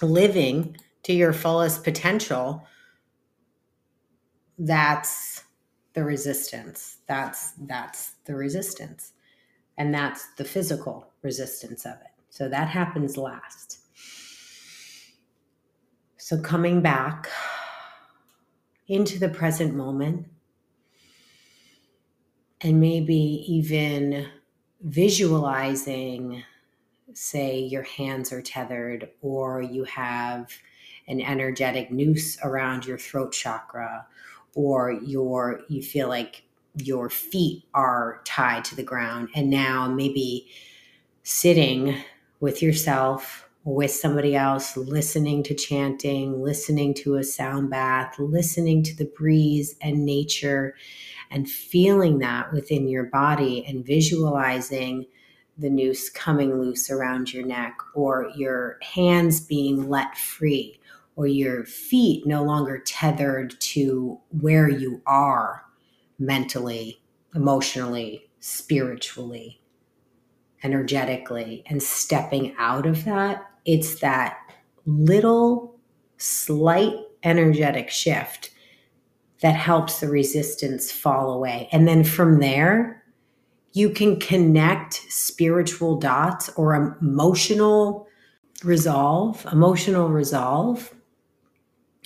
living 0.00 0.76
to 1.04 1.12
your 1.12 1.32
fullest 1.32 1.84
potential 1.84 2.66
that's 4.58 5.44
the 5.94 6.04
resistance. 6.04 6.98
That's 7.06 7.52
that's 7.52 8.12
the 8.24 8.34
resistance. 8.34 9.12
And 9.78 9.94
that's 9.94 10.28
the 10.36 10.44
physical 10.44 11.12
resistance 11.22 11.86
of 11.86 11.94
it. 11.94 12.12
So 12.30 12.48
that 12.48 12.68
happens 12.68 13.16
last. 13.16 13.78
So 16.16 16.40
coming 16.40 16.80
back 16.80 17.28
into 18.88 19.18
the 19.18 19.28
present 19.28 19.74
moment 19.74 20.26
and 22.60 22.80
maybe 22.80 23.44
even 23.46 24.28
visualizing 24.82 26.42
say 27.14 27.58
your 27.58 27.82
hands 27.82 28.32
are 28.32 28.42
tethered 28.42 29.10
or 29.20 29.60
you 29.60 29.84
have 29.84 30.52
an 31.08 31.20
energetic 31.20 31.90
noose 31.90 32.38
around 32.44 32.86
your 32.86 32.98
throat 32.98 33.32
chakra 33.32 34.06
or 34.54 34.92
your 34.92 35.60
you 35.68 35.82
feel 35.82 36.08
like 36.08 36.44
your 36.76 37.10
feet 37.10 37.64
are 37.74 38.20
tied 38.24 38.64
to 38.64 38.76
the 38.76 38.82
ground. 38.82 39.28
And 39.34 39.50
now 39.50 39.88
maybe 39.88 40.48
sitting 41.22 41.96
with 42.40 42.62
yourself 42.62 43.48
with 43.64 43.92
somebody 43.92 44.34
else 44.34 44.76
listening 44.76 45.40
to 45.40 45.54
chanting 45.54 46.42
listening 46.42 46.92
to 46.92 47.14
a 47.14 47.22
sound 47.22 47.70
bath 47.70 48.18
listening 48.18 48.82
to 48.82 48.96
the 48.96 49.04
breeze 49.16 49.76
and 49.80 50.04
nature 50.04 50.74
and 51.30 51.48
feeling 51.48 52.18
that 52.18 52.52
within 52.52 52.88
your 52.88 53.04
body 53.04 53.64
and 53.66 53.86
visualizing 53.86 55.06
the 55.58 55.70
noose 55.70 56.10
coming 56.10 56.60
loose 56.60 56.90
around 56.90 57.32
your 57.32 57.46
neck 57.46 57.76
or 57.94 58.30
your 58.34 58.78
hands 58.82 59.40
being 59.40 59.88
let 59.88 60.16
free 60.18 60.80
or 61.16 61.26
your 61.26 61.64
feet 61.64 62.26
no 62.26 62.42
longer 62.42 62.78
tethered 62.78 63.58
to 63.60 64.18
where 64.40 64.68
you 64.68 65.02
are 65.06 65.62
mentally, 66.18 67.02
emotionally, 67.34 68.30
spiritually, 68.40 69.60
energetically, 70.62 71.62
and 71.66 71.82
stepping 71.82 72.54
out 72.58 72.86
of 72.86 73.04
that, 73.04 73.44
it's 73.64 74.00
that 74.00 74.38
little 74.86 75.78
slight 76.16 76.94
energetic 77.22 77.90
shift 77.90 78.50
that 79.40 79.54
helps 79.54 80.00
the 80.00 80.08
resistance 80.08 80.90
fall 80.90 81.32
away. 81.32 81.68
And 81.72 81.86
then 81.86 82.04
from 82.04 82.38
there, 82.38 83.02
you 83.72 83.90
can 83.90 84.20
connect 84.20 84.94
spiritual 85.08 85.96
dots 85.98 86.48
or 86.50 86.74
emotional 86.74 88.06
resolve, 88.62 89.46
emotional 89.50 90.08
resolve 90.08 90.94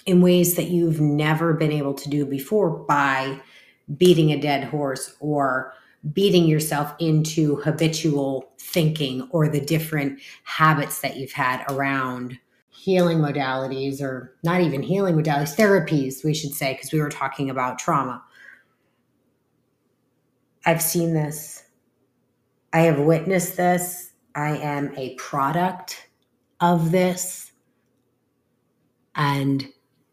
in 0.06 0.20
ways 0.20 0.54
that 0.54 0.68
you've 0.68 1.00
never 1.00 1.52
been 1.52 1.72
able 1.72 1.94
to 1.94 2.08
do 2.08 2.24
before 2.24 2.70
by 2.70 3.40
beating 3.96 4.32
a 4.32 4.40
dead 4.40 4.64
horse 4.64 5.16
or 5.20 5.72
beating 6.12 6.46
yourself 6.46 6.94
into 7.00 7.56
habitual 7.56 8.52
thinking 8.58 9.28
or 9.32 9.48
the 9.48 9.60
different 9.60 10.20
habits 10.44 11.00
that 11.00 11.16
you've 11.16 11.32
had 11.32 11.64
around 11.70 12.38
healing 12.70 13.18
modalities 13.18 14.00
or 14.00 14.36
not 14.44 14.60
even 14.60 14.82
healing 14.82 15.16
modalities, 15.16 15.56
therapies, 15.56 16.24
we 16.24 16.32
should 16.32 16.52
say, 16.52 16.74
because 16.74 16.92
we 16.92 17.00
were 17.00 17.08
talking 17.08 17.50
about 17.50 17.78
trauma. 17.78 18.22
I've 20.64 20.82
seen 20.82 21.14
this. 21.14 21.64
I 22.72 22.80
have 22.80 23.00
witnessed 23.00 23.56
this. 23.56 24.12
I 24.34 24.56
am 24.58 24.92
a 24.96 25.14
product 25.14 26.08
of 26.60 26.92
this. 26.92 27.52
And 29.14 29.66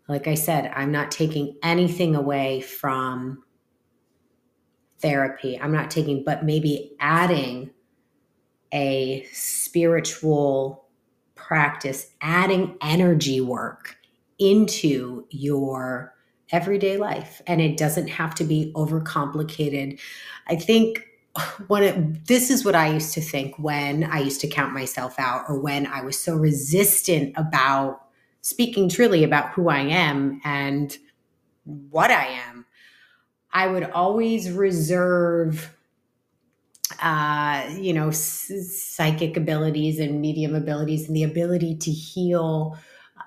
like 0.08 0.28
I 0.28 0.34
said, 0.34 0.72
I'm 0.76 0.92
not 0.92 1.12
taking 1.12 1.58
anything 1.64 2.16
away 2.16 2.62
from 2.62 3.44
therapy. 5.00 5.60
I'm 5.60 5.72
not 5.72 5.92
taking, 5.92 6.24
but 6.24 6.44
maybe 6.44 6.96
adding 7.00 7.72
a 8.74 9.28
spiritual 9.32 10.88
practice, 11.36 12.12
adding 12.22 12.78
energy 12.82 13.40
work 13.42 13.98
into 14.40 15.26
your 15.30 16.14
everyday 16.52 16.98
life. 16.98 17.42
And 17.48 17.62
it 17.62 17.78
doesn't 17.78 18.08
have 18.08 18.36
to 18.36 18.44
be 18.44 18.72
overcomplicated. 18.76 20.00
I 20.48 20.56
think 20.56 21.06
when 21.68 21.84
it, 21.84 22.28
this 22.28 22.50
is 22.50 22.64
what 22.64 22.76
I 22.76 22.94
used 22.94 23.14
to 23.14 23.22
think 23.22 23.58
when 23.58 24.04
I 24.04 24.20
used 24.20 24.42
to 24.42 24.48
count 24.48 24.74
myself 24.74 25.16
out 25.18 25.46
or 25.48 25.60
when 25.60 25.88
I 25.88 26.02
was 26.02 26.18
so 26.18 26.36
resistant 26.36 27.34
about 27.36 28.03
speaking 28.44 28.90
truly 28.90 29.24
about 29.24 29.54
who 29.54 29.70
I 29.70 29.80
am 29.80 30.40
and 30.44 30.96
what 31.66 32.12
I 32.12 32.26
am. 32.26 32.66
I 33.52 33.68
would 33.68 33.90
always 33.92 34.52
reserve 34.52 35.76
uh, 37.02 37.68
you 37.80 37.94
know, 37.94 38.12
psychic 38.12 39.36
abilities 39.36 40.00
and 40.00 40.22
medium 40.22 40.54
abilities 40.54 41.08
and 41.08 41.16
the 41.16 41.24
ability 41.24 41.76
to 41.76 41.92
heal 41.92 42.78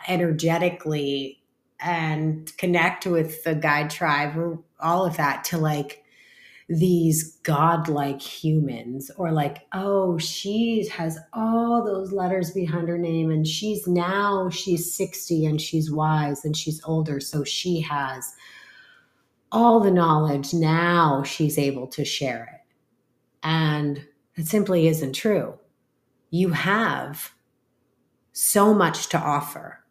energetically 0.09 1.43
and 1.81 2.57
connect 2.57 3.07
with 3.07 3.43
the 3.45 3.55
guide 3.55 3.91
tribe 3.91 4.63
all 4.81 5.05
of 5.05 5.17
that 5.17 5.45
to 5.45 5.59
like 5.59 6.05
these 6.69 7.37
godlike 7.45 8.21
humans 8.21 9.09
or 9.17 9.31
like 9.31 9.67
oh 9.73 10.19
she 10.19 10.89
has 10.89 11.17
all 11.33 11.85
those 11.85 12.11
letters 12.11 12.51
behind 12.51 12.89
her 12.89 12.99
name 12.99 13.31
and 13.31 13.47
she's 13.47 13.87
now 13.87 14.51
she's 14.51 14.93
60 14.93 15.47
and 15.47 15.61
she's 15.61 15.93
wise 15.93 16.45
and 16.45 16.57
she's 16.57 16.83
older. 16.85 17.21
So 17.21 17.45
she 17.45 17.81
has 17.83 18.35
all 19.53 19.81
the 19.81 19.91
knowledge. 19.91 20.53
Now 20.53 21.23
she's 21.23 21.59
able 21.59 21.87
to 21.89 22.05
share 22.05 22.49
it. 22.53 22.75
And 23.43 24.05
it 24.35 24.47
simply 24.47 24.89
isn't 24.89 25.15
true. 25.15 25.55
You 26.31 26.51
have 26.51 27.33
so 28.33 28.75
much 28.75 29.09
to 29.11 29.19
offer. 29.19 29.85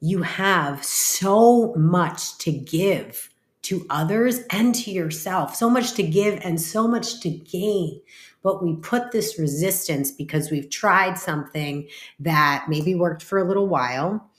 You 0.00 0.22
have 0.22 0.84
so 0.84 1.74
much 1.74 2.38
to 2.38 2.52
give 2.52 3.30
to 3.66 3.84
others 3.90 4.40
and 4.50 4.76
to 4.76 4.92
yourself. 4.92 5.56
So 5.56 5.68
much 5.68 5.94
to 5.94 6.04
give 6.04 6.38
and 6.44 6.60
so 6.60 6.86
much 6.86 7.20
to 7.20 7.30
gain. 7.30 8.00
But 8.44 8.62
we 8.62 8.76
put 8.76 9.10
this 9.10 9.40
resistance 9.40 10.12
because 10.12 10.52
we've 10.52 10.70
tried 10.70 11.18
something 11.18 11.88
that 12.20 12.66
maybe 12.68 12.94
worked 12.94 13.24
for 13.24 13.38
a 13.38 13.44
little 13.44 13.66
while 13.66 14.30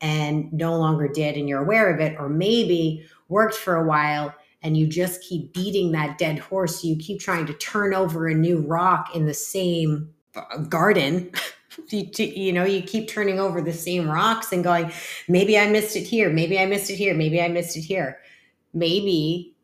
and 0.00 0.50
no 0.50 0.78
longer 0.78 1.08
did, 1.08 1.36
and 1.36 1.46
you're 1.46 1.62
aware 1.62 1.92
of 1.92 2.00
it, 2.00 2.16
or 2.18 2.30
maybe 2.30 3.06
worked 3.28 3.54
for 3.54 3.76
a 3.76 3.86
while 3.86 4.34
and 4.62 4.78
you 4.78 4.86
just 4.86 5.22
keep 5.22 5.52
beating 5.52 5.92
that 5.92 6.16
dead 6.16 6.38
horse. 6.38 6.82
You 6.82 6.96
keep 6.96 7.20
trying 7.20 7.44
to 7.46 7.54
turn 7.54 7.92
over 7.92 8.28
a 8.28 8.34
new 8.34 8.60
rock 8.60 9.14
in 9.14 9.26
the 9.26 9.34
same 9.34 10.08
uh, 10.34 10.58
garden. 10.58 11.30
you, 11.88 12.08
you 12.18 12.52
know, 12.52 12.64
you 12.64 12.82
keep 12.82 13.08
turning 13.08 13.38
over 13.38 13.60
the 13.60 13.72
same 13.74 14.08
rocks 14.08 14.52
and 14.52 14.64
going, 14.64 14.90
maybe 15.28 15.58
I 15.58 15.68
missed 15.68 15.96
it 15.96 16.04
here, 16.04 16.30
maybe 16.30 16.58
I 16.58 16.64
missed 16.64 16.90
it 16.90 16.96
here, 16.96 17.14
maybe 17.14 17.42
I 17.42 17.48
missed 17.48 17.76
it 17.76 17.82
here 17.82 18.18
maybe 18.72 19.54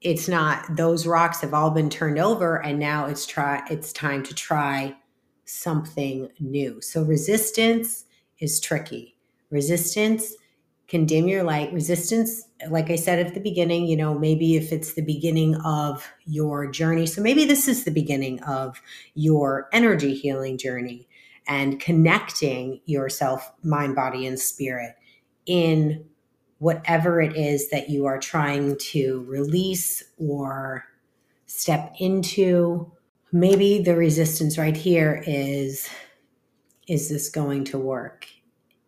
it's 0.00 0.28
not 0.28 0.64
those 0.76 1.06
rocks 1.06 1.40
have 1.40 1.54
all 1.54 1.70
been 1.70 1.90
turned 1.90 2.18
over 2.18 2.62
and 2.62 2.78
now 2.78 3.06
it's 3.06 3.26
try 3.26 3.62
it's 3.70 3.92
time 3.92 4.22
to 4.24 4.34
try 4.34 4.94
something 5.44 6.28
new. 6.40 6.80
So 6.80 7.02
resistance 7.02 8.04
is 8.38 8.60
tricky. 8.60 9.16
Resistance 9.50 10.34
can 10.88 11.06
dim 11.06 11.28
your 11.28 11.42
light. 11.42 11.72
Resistance 11.72 12.48
like 12.68 12.90
i 12.90 12.96
said 12.96 13.24
at 13.24 13.34
the 13.34 13.40
beginning 13.40 13.86
you 13.86 13.96
know 13.96 14.16
maybe 14.18 14.56
if 14.56 14.72
it's 14.72 14.94
the 14.94 15.02
beginning 15.02 15.54
of 15.64 16.08
your 16.24 16.70
journey 16.70 17.06
so 17.06 17.20
maybe 17.20 17.44
this 17.44 17.68
is 17.68 17.84
the 17.84 17.90
beginning 17.90 18.42
of 18.42 18.80
your 19.14 19.68
energy 19.72 20.14
healing 20.14 20.56
journey 20.56 21.08
and 21.48 21.80
connecting 21.80 22.80
yourself 22.86 23.52
mind 23.62 23.94
body 23.94 24.26
and 24.26 24.38
spirit 24.38 24.94
in 25.46 26.04
whatever 26.62 27.20
it 27.20 27.36
is 27.36 27.70
that 27.70 27.90
you 27.90 28.06
are 28.06 28.20
trying 28.20 28.78
to 28.78 29.24
release 29.26 30.00
or 30.16 30.84
step 31.46 31.92
into. 31.98 32.88
Maybe 33.32 33.82
the 33.82 33.96
resistance 33.96 34.56
right 34.56 34.76
here 34.76 35.24
is 35.26 35.88
is 36.86 37.08
this 37.08 37.28
going 37.30 37.64
to 37.64 37.78
work? 37.78 38.28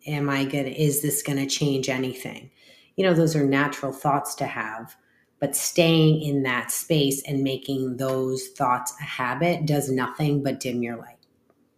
Am 0.07 0.31
I 0.31 0.45
going 0.45 0.67
to, 0.67 0.81
is 0.81 1.03
this 1.03 1.21
going 1.23 1.39
to 1.39 1.47
change 1.47 1.89
anything? 1.89 2.53
You 2.95 3.05
know, 3.07 3.15
those 3.15 3.35
are 3.35 3.45
natural 3.45 3.93
thoughts 3.93 4.37
to 4.37 4.47
have, 4.47 4.95
but 5.41 5.57
staying 5.57 6.23
in 6.23 6.45
that 6.45 6.71
space 6.71 7.23
and 7.27 7.43
making 7.43 7.97
those 7.97 8.49
thoughts 8.49 8.95
a 9.01 9.05
habit 9.05 9.67
does 9.67 9.91
nothing 9.91 10.45
but 10.45 10.61
dim 10.61 10.81
your 10.83 10.97
light 10.97 11.19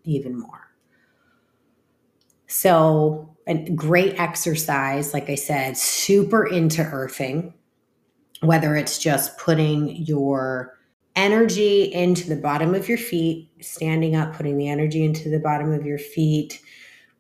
even 0.05 0.39
more. 0.39 0.66
So, 2.47 3.37
a 3.47 3.55
great 3.71 4.19
exercise, 4.19 5.15
like 5.15 5.31
I 5.31 5.37
said, 5.37 5.77
super 5.77 6.47
into 6.47 6.83
earthing, 6.83 7.55
whether 8.41 8.77
it's 8.77 8.99
just 8.99 9.39
putting 9.39 9.89
your 9.97 10.77
energy 11.15 11.85
into 11.93 12.29
the 12.29 12.37
bottom 12.37 12.75
of 12.75 12.89
your 12.89 12.99
feet, 12.99 13.51
standing 13.61 14.17
up, 14.17 14.35
putting 14.35 14.59
the 14.59 14.69
energy 14.69 15.05
into 15.05 15.29
the 15.29 15.39
bottom 15.39 15.73
of 15.73 15.87
your 15.87 15.99
feet, 15.99 16.61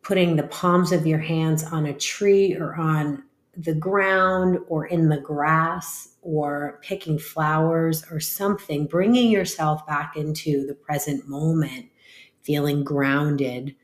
putting 0.03 0.37
the 0.37 0.45
palms 0.45 0.93
of 0.93 1.07
your 1.07 1.19
hands 1.19 1.65
on 1.65 1.87
a 1.87 1.95
tree 1.95 2.55
or 2.55 2.75
on 2.75 3.23
the 3.57 3.75
ground 3.75 4.59
or 4.69 4.87
in 4.87 5.09
the 5.09 5.21
grass 5.21 6.09
or 6.23 6.79
picking 6.83 7.19
flowers 7.19 8.05
or 8.11 8.21
something, 8.21 8.87
bringing 8.87 9.31
yourself 9.31 9.87
back 9.87 10.15
into 10.17 10.67
the 10.67 10.75
present 10.75 11.27
moment, 11.29 11.87
feeling 12.43 12.85
grounded 12.85 13.75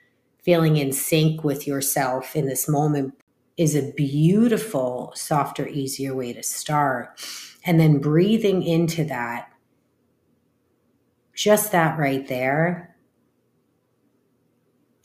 feeling 0.43 0.77
in 0.77 0.93
sync 0.93 1.45
with 1.45 1.67
yourself 1.67 2.35
in 2.37 2.47
this 2.47 2.69
moment 2.69 3.15
is 3.57 3.77
a 3.77 3.93
beautiful, 3.93 5.13
softer, 5.15 5.67
easier 5.69 6.15
way 6.15 6.33
to 6.33 6.43
start. 6.43 7.21
And 7.65 7.79
then 7.79 7.99
breathing 7.99 8.63
into 8.63 9.05
that, 9.05 9.53
just 11.35 11.73
that 11.73 11.99
right 11.99 12.27
there, 12.27 12.97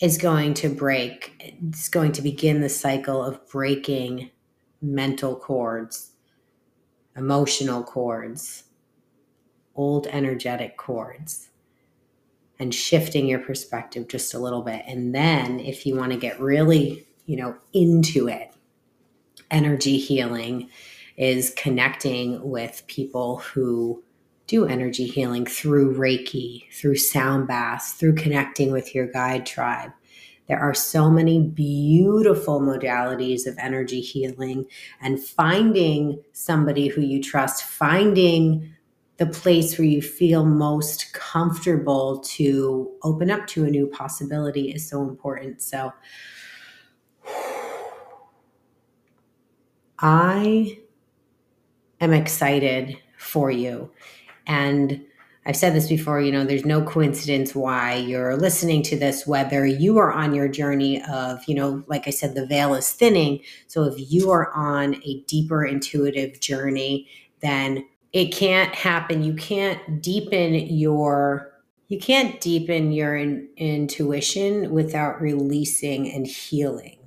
is 0.01 0.17
going 0.17 0.53
to 0.55 0.69
break, 0.69 1.57
it's 1.61 1.89
going 1.89 2.11
to 2.13 2.21
begin 2.21 2.61
the 2.61 2.69
cycle 2.69 3.23
of 3.23 3.47
breaking 3.49 4.29
mental 4.81 5.35
cords, 5.35 6.11
emotional 7.15 7.83
cords, 7.83 8.63
old 9.75 10.07
energetic 10.07 10.77
cords, 10.77 11.46
and 12.59 12.73
shifting 12.73 13.27
your 13.27 13.39
perspective 13.39 14.07
just 14.07 14.33
a 14.33 14.39
little 14.39 14.61
bit. 14.61 14.83
And 14.87 15.13
then, 15.13 15.59
if 15.59 15.85
you 15.85 15.95
want 15.95 16.11
to 16.11 16.17
get 16.17 16.39
really, 16.39 17.05
you 17.25 17.37
know, 17.37 17.55
into 17.73 18.27
it, 18.27 18.53
energy 19.51 19.97
healing 19.97 20.69
is 21.17 21.53
connecting 21.55 22.47
with 22.49 22.83
people 22.87 23.37
who 23.37 24.03
do 24.45 24.65
energy 24.65 25.05
healing 25.05 25.45
through 25.45 25.95
Reiki, 25.95 26.71
through 26.71 26.95
sound 26.95 27.47
baths, 27.47 27.93
through 27.93 28.15
connecting 28.15 28.71
with 28.71 28.95
your 28.95 29.07
guide 29.07 29.45
tribe. 29.45 29.91
There 30.47 30.59
are 30.59 30.73
so 30.73 31.09
many 31.09 31.41
beautiful 31.41 32.61
modalities 32.61 33.45
of 33.45 33.57
energy 33.57 33.99
healing 33.99 34.65
and 35.01 35.21
finding 35.21 36.23
somebody 36.31 36.87
who 36.87 37.01
you 37.01 37.21
trust, 37.21 37.63
finding 37.63 38.73
the 39.17 39.25
place 39.25 39.77
where 39.77 39.87
you 39.87 40.01
feel 40.01 40.45
most 40.45 41.11
comfortable 41.13 42.19
to 42.19 42.91
open 43.03 43.31
up 43.31 43.47
to 43.47 43.65
a 43.65 43.69
new 43.69 43.87
possibility 43.87 44.71
is 44.71 44.87
so 44.87 45.01
important. 45.01 45.61
So, 45.61 45.91
I 49.99 50.77
am 51.99 52.13
excited 52.13 52.97
for 53.17 53.49
you. 53.49 53.91
And 54.45 55.03
I've 55.47 55.55
said 55.55 55.73
this 55.73 55.87
before, 55.87 56.19
you 56.19 56.31
know, 56.31 56.43
there's 56.43 56.65
no 56.65 56.83
coincidence 56.83 57.55
why 57.55 57.95
you're 57.95 58.35
listening 58.35 58.83
to 58.83 58.97
this, 58.97 59.25
whether 59.25 59.65
you 59.65 59.97
are 59.97 60.11
on 60.11 60.35
your 60.35 60.49
journey 60.49 61.01
of, 61.03 61.39
you 61.47 61.55
know, 61.55 61.83
like 61.87 62.05
I 62.05 62.11
said, 62.11 62.35
the 62.35 62.45
veil 62.45 62.75
is 62.75 62.91
thinning. 62.91 63.39
So 63.67 63.85
if 63.85 63.95
you 64.11 64.29
are 64.29 64.51
on 64.53 65.01
a 65.03 65.21
deeper 65.21 65.65
intuitive 65.65 66.39
journey, 66.41 67.07
then 67.39 67.87
it 68.13 68.33
can't 68.33 68.73
happen. 68.73 69.23
You 69.23 69.33
can't 69.33 70.01
deepen 70.01 70.53
your 70.53 71.53
you 71.89 71.99
can't 71.99 72.41
deepen 72.41 72.91
your 72.91 73.15
in, 73.15 73.47
intuition 73.55 74.71
without 74.71 75.21
releasing 75.21 76.11
and 76.11 76.27
healing. 76.27 76.97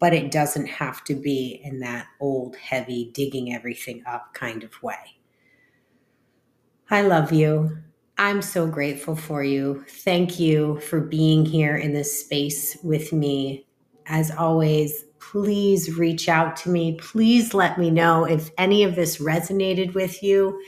But 0.00 0.12
it 0.12 0.32
doesn't 0.32 0.66
have 0.66 1.04
to 1.04 1.14
be 1.14 1.60
in 1.62 1.78
that 1.80 2.08
old, 2.20 2.56
heavy, 2.56 3.12
digging 3.14 3.54
everything 3.54 4.02
up 4.06 4.34
kind 4.34 4.64
of 4.64 4.82
way. 4.82 5.18
I 6.90 7.02
love 7.02 7.32
you. 7.32 7.78
I'm 8.18 8.42
so 8.42 8.66
grateful 8.66 9.16
for 9.16 9.44
you. 9.44 9.84
Thank 9.88 10.38
you 10.38 10.80
for 10.80 11.00
being 11.00 11.44
here 11.44 11.76
in 11.76 11.94
this 11.94 12.24
space 12.24 12.76
with 12.82 13.12
me. 13.12 13.66
As 14.06 14.30
always, 14.32 15.04
please 15.30 15.96
reach 15.96 16.28
out 16.28 16.56
to 16.56 16.68
me. 16.68 16.96
Please 17.00 17.54
let 17.54 17.78
me 17.78 17.90
know 17.90 18.24
if 18.24 18.50
any 18.58 18.84
of 18.84 18.94
this 18.94 19.18
resonated 19.18 19.94
with 19.94 20.22
you. 20.22 20.60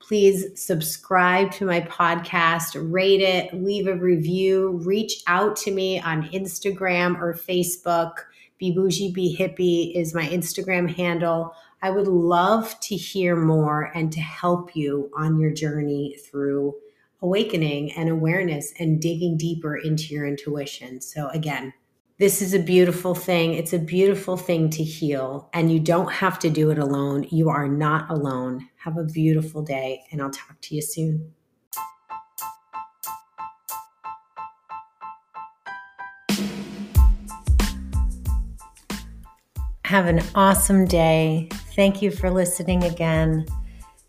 Please 0.00 0.46
subscribe 0.60 1.52
to 1.52 1.64
my 1.64 1.80
podcast, 1.82 2.74
rate 2.92 3.20
it, 3.20 3.54
leave 3.54 3.86
a 3.86 3.94
review, 3.94 4.80
reach 4.84 5.22
out 5.26 5.56
to 5.56 5.70
me 5.70 6.00
on 6.00 6.28
Instagram 6.30 7.20
or 7.20 7.34
Facebook. 7.34 8.12
Be 8.58 8.74
Boujee, 8.74 9.12
Be 9.12 9.36
Hippie 9.38 9.94
is 9.94 10.14
my 10.14 10.26
Instagram 10.26 10.92
handle. 10.92 11.54
I 11.82 11.90
would 11.90 12.08
love 12.08 12.78
to 12.80 12.96
hear 12.96 13.36
more 13.36 13.92
and 13.94 14.12
to 14.12 14.20
help 14.20 14.74
you 14.74 15.10
on 15.16 15.38
your 15.38 15.52
journey 15.52 16.16
through 16.24 16.74
awakening 17.20 17.92
and 17.92 18.08
awareness 18.08 18.72
and 18.78 19.00
digging 19.00 19.36
deeper 19.36 19.76
into 19.76 20.14
your 20.14 20.26
intuition. 20.26 21.00
So, 21.00 21.28
again, 21.28 21.72
this 22.18 22.42
is 22.42 22.54
a 22.54 22.58
beautiful 22.58 23.14
thing. 23.14 23.54
It's 23.54 23.72
a 23.72 23.78
beautiful 23.78 24.36
thing 24.36 24.70
to 24.70 24.84
heal, 24.84 25.48
and 25.52 25.72
you 25.72 25.80
don't 25.80 26.12
have 26.12 26.38
to 26.40 26.50
do 26.50 26.70
it 26.70 26.78
alone. 26.78 27.26
You 27.30 27.48
are 27.48 27.68
not 27.68 28.10
alone. 28.10 28.68
Have 28.76 28.96
a 28.96 29.04
beautiful 29.04 29.62
day, 29.62 30.04
and 30.12 30.22
I'll 30.22 30.30
talk 30.30 30.60
to 30.60 30.74
you 30.74 30.82
soon. 30.82 31.32
Have 39.84 40.06
an 40.06 40.22
awesome 40.34 40.86
day. 40.86 41.48
Thank 41.74 42.00
you 42.00 42.10
for 42.10 42.30
listening 42.30 42.84
again. 42.84 43.46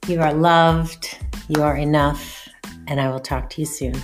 You 0.08 0.22
are 0.22 0.34
loved, 0.34 1.18
you 1.50 1.62
are 1.64 1.76
enough, 1.76 2.48
and 2.88 3.02
I 3.02 3.10
will 3.10 3.20
talk 3.20 3.50
to 3.52 3.62
you 3.62 3.66
soon. 3.66 3.96